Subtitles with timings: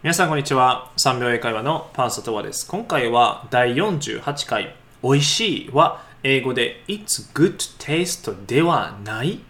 [0.00, 0.92] 皆さんこんにちは。
[0.96, 2.64] 3秒英会話のパンサトワです。
[2.68, 9.40] 今回は第48回、美味しいは英語で It's good taste ではない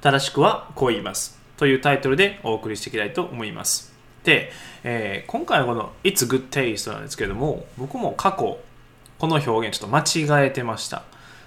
[0.00, 1.38] 正しくはこう言います。
[1.58, 3.92] というタイトルでお送りしていきたいと思います。
[4.24, 4.50] で、
[4.84, 8.58] えー、今回はこの It's good taste なんですけれども、僕も過去、
[9.18, 11.02] この表現ちょっと間違えてました。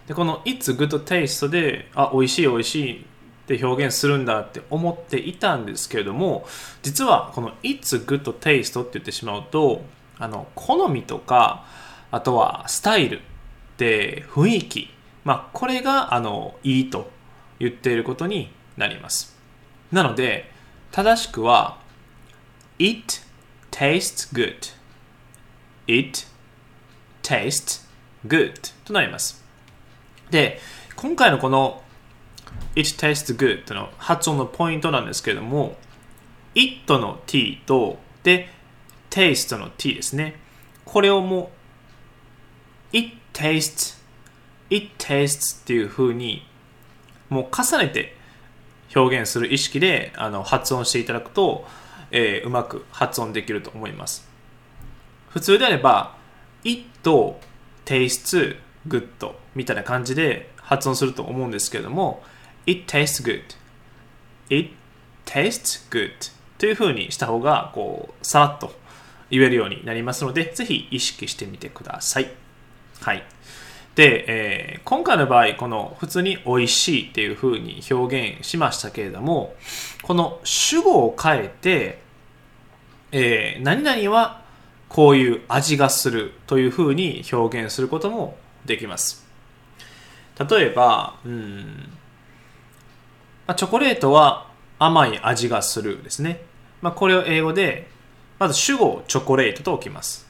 [0.05, 3.05] で、この It's good taste で、あ、美味しい美味しい
[3.43, 6.45] って表現するんだって思っていたんですけれども
[6.81, 9.81] 実はこの It's good taste って言ってしまうと
[10.17, 11.65] あの好みとか
[12.11, 13.21] あとはスタイル
[13.77, 14.89] で雰囲気
[15.25, 17.11] まあこれがあのいいと
[17.59, 19.35] 言っていることになります。
[19.91, 20.51] なので
[20.91, 21.77] 正しくは
[22.79, 23.21] It
[23.71, 24.73] tastes good.
[25.87, 26.27] It
[27.21, 27.85] tastes
[28.25, 29.43] good となります。
[30.29, 30.59] で
[30.95, 31.83] 今回のこの
[32.75, 35.75] It tastes good の発音のポイントなんですけれども
[36.55, 38.49] it の t とで
[39.09, 40.39] taste の t ですね。
[40.85, 41.51] これをも
[42.93, 44.01] う it tastes
[44.69, 46.45] it tastes っていう風に
[47.29, 48.15] もう重ねて
[48.95, 51.65] 表現する意識であの発音していただくと、
[52.11, 54.27] えー、うまく発音できると思います。
[55.29, 56.15] 普通であれば
[56.63, 56.85] it
[57.85, 62.23] tastes good みたいな感じで発音すると思うんですけれども
[62.65, 63.43] It tastes good.
[64.49, 64.71] It
[65.25, 66.31] tastes good.
[66.57, 68.73] という風にした方が、こう、さらっと
[69.29, 72.31] 言えるようになりますので、ぜひ意識してみてください。
[73.01, 73.23] はい。
[73.95, 79.55] で、えー、今回の場合、この普通に美味しいっていう風に表現しましたけれども、
[80.01, 82.01] この主語を変えて、
[83.11, 84.41] えー、何々は
[84.89, 89.27] こういう味がするという風に表現することもできます。
[90.49, 91.97] 例えば、うん、
[93.47, 94.49] まあ、チョコレートは
[94.79, 96.41] 甘い味がするですね。
[96.81, 97.87] まあ、これを英語で、
[98.39, 100.27] まず主語をチョコレートと置きます。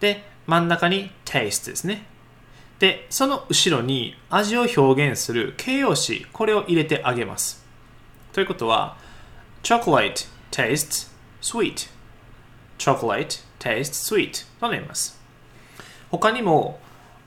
[0.00, 2.06] で、真ん中に taste ですね。
[2.78, 7.64] で、その後ろに味を表現する形容詞、これを入れてあげます。
[8.32, 8.96] ということは、
[9.62, 11.10] chocolate tastes
[11.40, 11.88] sweet
[12.78, 15.18] chocolate tastes sweet となります。
[16.10, 16.78] 他にも、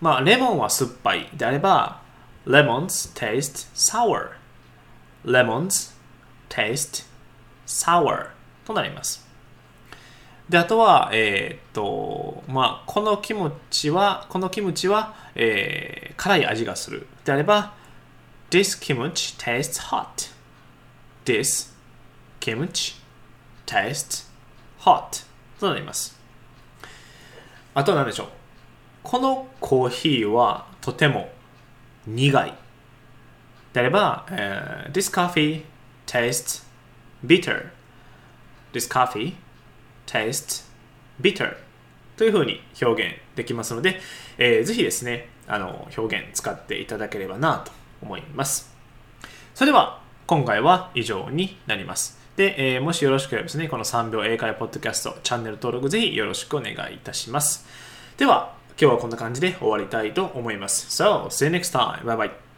[0.01, 2.01] まあ、レモンは酸っぱいであれば、
[2.45, 4.38] lemons taste sour
[5.25, 5.93] lemons
[6.49, 7.05] taste
[7.65, 8.29] sour
[8.65, 9.27] となります。
[10.47, 17.05] で、あとは、えー、っと、まあ、このキムチは、このキムチは、えー、辛い味がする。
[17.23, 17.73] であれば、
[18.49, 20.31] This kimchi tastes hot.
[21.23, 21.71] This
[22.39, 22.99] kimchi
[23.67, 24.27] tastes
[24.79, 25.23] hot.
[25.59, 26.19] となります。
[27.75, 28.27] あとは何でしょう？
[29.03, 31.31] このコーヒーはとても
[32.07, 32.53] 苦い。
[33.79, 35.63] であれば、uh, This coffee
[36.05, 36.65] tastes
[37.25, 37.69] bitter.
[38.73, 39.35] This coffee
[40.05, 40.65] tastes
[41.21, 41.55] bitter.
[42.17, 43.99] というふうに表現できますので、
[44.37, 48.75] えー、ぜひですね、あの表現使っていただければなと思います。
[49.55, 52.19] それでは、今回は以上になります。
[52.35, 57.65] で、えー、もしよろしければですね、この3秒英会ポッドキャストチャンネル登録ぜひよろしくお願いいたします。
[58.17, 61.03] では、今日はこんな感じで終わりたいと思います。
[61.03, 62.03] So, see you next time.
[62.03, 62.48] Bye bye.